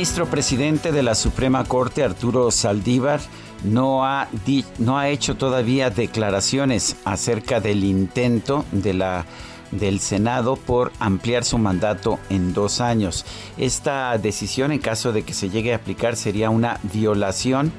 [0.00, 3.20] Ministro presidente de la Suprema Corte, Arturo Saldívar,
[3.64, 4.28] no ha,
[4.78, 9.26] no ha hecho todavía declaraciones acerca del intento de la
[9.72, 13.26] del Senado por ampliar su mandato en dos años.
[13.58, 17.70] Esta decisión, en caso de que se llegue a aplicar, sería una violación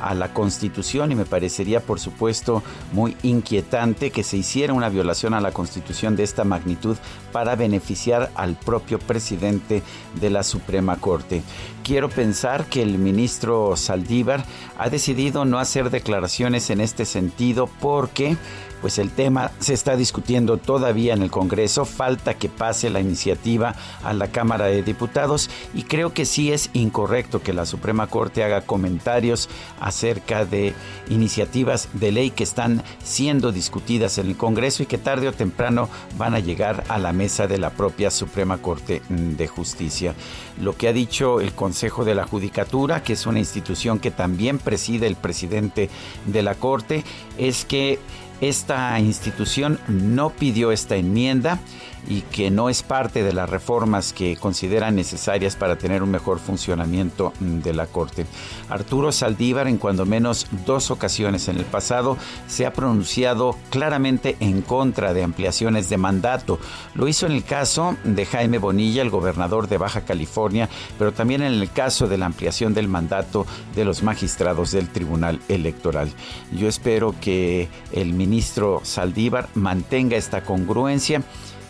[0.00, 2.62] a la Constitución y me parecería, por supuesto,
[2.92, 6.96] muy inquietante que se hiciera una violación a la Constitución de esta magnitud
[7.32, 9.82] para beneficiar al propio presidente
[10.20, 11.42] de la Suprema Corte.
[11.84, 14.44] Quiero pensar que el ministro Saldívar
[14.78, 18.36] ha decidido no hacer declaraciones en este sentido porque
[18.80, 23.74] pues el tema se está discutiendo todavía en el Congreso, falta que pase la iniciativa
[24.02, 28.42] a la Cámara de Diputados y creo que sí es incorrecto que la Suprema Corte
[28.42, 29.48] haga comentarios
[29.90, 30.74] acerca de
[31.10, 35.88] iniciativas de ley que están siendo discutidas en el Congreso y que tarde o temprano
[36.16, 40.14] van a llegar a la mesa de la propia Suprema Corte mm, de Justicia.
[40.60, 44.58] Lo que ha dicho el Consejo de la Judicatura, que es una institución que también
[44.58, 45.90] preside el presidente
[46.26, 47.04] de la Corte,
[47.38, 47.98] es que
[48.40, 51.60] esta institución no pidió esta enmienda
[52.08, 56.38] y que no es parte de las reformas que consideran necesarias para tener un mejor
[56.38, 58.26] funcionamiento de la Corte.
[58.68, 64.62] Arturo Saldívar en cuando menos dos ocasiones en el pasado se ha pronunciado claramente en
[64.62, 66.58] contra de ampliaciones de mandato.
[66.94, 70.68] Lo hizo en el caso de Jaime Bonilla, el gobernador de Baja California,
[70.98, 75.40] pero también en el caso de la ampliación del mandato de los magistrados del Tribunal
[75.48, 76.10] Electoral.
[76.52, 81.22] Yo espero que el ministro Saldívar mantenga esta congruencia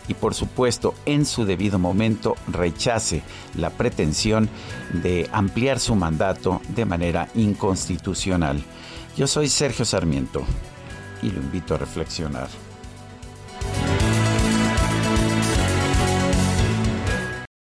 [0.07, 3.23] y por supuesto en su debido momento rechace
[3.55, 4.47] la pretensión
[4.93, 8.63] de ampliar su mandato de manera inconstitucional.
[9.17, 10.43] Yo soy Sergio Sarmiento
[11.23, 12.47] y lo invito a reflexionar.